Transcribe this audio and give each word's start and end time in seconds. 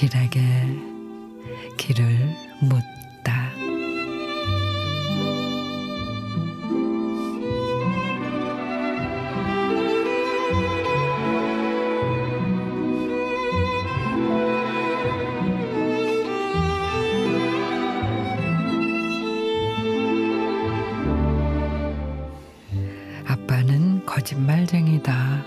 길에게 0.00 0.40
길을 1.76 2.34
묻 2.62 2.82
거짓말쟁이다. 24.20 25.44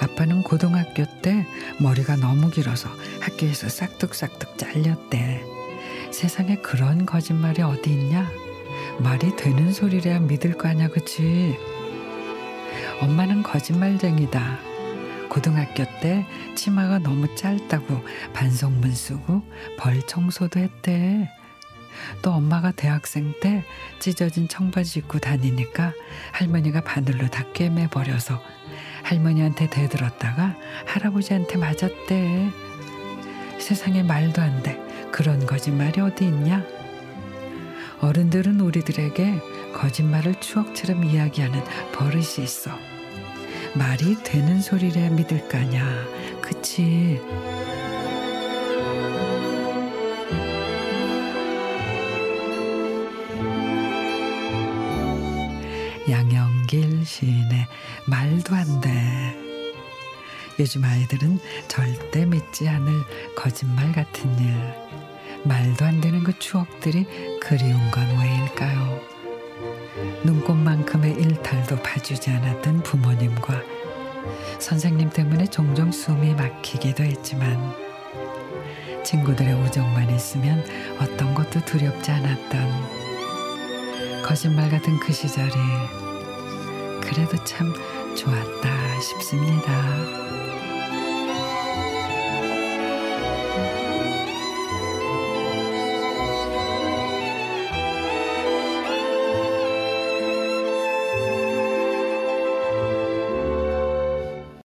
아빠는 0.00 0.42
고등학교 0.42 1.04
때 1.22 1.44
머리가 1.80 2.16
너무 2.16 2.48
길어서 2.50 2.88
학교에서 3.20 3.68
싹둑싹둑 3.68 4.56
잘렸대. 4.56 5.42
세상에 6.12 6.56
그런 6.56 7.04
거짓말이 7.04 7.62
어디 7.62 7.90
있냐? 7.90 8.30
말이 9.00 9.34
되는 9.34 9.72
소리래야 9.72 10.20
믿을 10.20 10.56
거 10.56 10.68
아냐, 10.68 10.88
그치? 10.88 11.56
엄마는 13.00 13.42
거짓말쟁이다. 13.42 14.58
고등학교 15.28 15.84
때 16.00 16.24
치마가 16.54 16.98
너무 16.98 17.34
짧다고 17.34 18.02
반성문 18.32 18.94
쓰고 18.94 19.42
벌 19.76 20.00
청소도 20.06 20.60
했대. 20.60 21.28
또 22.22 22.32
엄마가 22.32 22.72
대학생 22.72 23.34
때 23.40 23.64
찢어진 23.98 24.48
청바지 24.48 25.00
입고 25.00 25.18
다니니까 25.18 25.92
할머니가 26.32 26.82
바늘로 26.82 27.28
다 27.28 27.44
꿰매버려서 27.52 28.42
할머니한테 29.02 29.68
대들었다가 29.68 30.56
할아버지한테 30.86 31.56
맞았대. 31.56 32.50
세상에 33.58 34.02
말도 34.02 34.40
안 34.42 34.62
돼. 34.62 34.80
그런 35.10 35.44
거짓말이 35.46 36.00
어디 36.00 36.24
있냐? 36.26 36.64
어른들은 38.00 38.60
우리들에게 38.60 39.40
거짓말을 39.74 40.40
추억처럼 40.40 41.04
이야기하는 41.04 41.62
버릇이 41.92 42.42
있어. 42.42 42.70
말이 43.74 44.16
되는 44.22 44.60
소리래 44.60 45.10
믿을 45.10 45.48
거냐. 45.48 45.84
그치? 46.40 47.20
양영길 56.08 57.04
시인의 57.04 57.66
말도 58.06 58.54
안 58.54 58.80
돼. 58.80 59.36
요즘 60.58 60.84
아이들은 60.84 61.38
절대 61.68 62.24
믿지 62.24 62.68
않을 62.68 63.04
거짓말 63.34 63.92
같은 63.92 64.38
일. 64.38 64.54
말도 65.44 65.84
안 65.84 66.00
되는 66.00 66.22
그 66.22 66.38
추억들이 66.38 67.06
그리운 67.40 67.90
건 67.90 68.06
왜일까요? 68.18 69.00
눈꽃만큼의 70.24 71.14
일탈도 71.14 71.82
봐주지 71.82 72.30
않았던 72.30 72.82
부모님과 72.82 73.62
선생님 74.58 75.10
때문에 75.10 75.46
종종 75.46 75.90
숨이 75.90 76.34
막히기도 76.34 77.02
했지만 77.04 77.74
친구들의 79.02 79.54
우정만 79.54 80.10
있으면 80.14 80.64
어떤 80.98 81.34
것도 81.34 81.64
두렵지 81.64 82.10
않았던 82.10 82.99
거짓말 84.22 84.68
같은 84.70 84.98
그 85.00 85.12
시절이 85.12 85.52
그래도 87.00 87.42
참 87.44 87.72
좋았다 88.14 89.00
싶습니다. 89.00 90.49